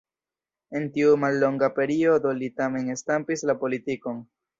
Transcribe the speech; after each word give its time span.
En 0.77 0.85
tiu 0.95 1.11
mallonga 1.23 1.69
periodo 1.75 2.31
li 2.39 2.49
tamen 2.61 2.89
stampis 3.03 3.45
la 3.51 3.57
politikon. 3.65 4.25